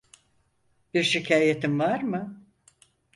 [0.93, 2.43] Bir şikayetin var mı?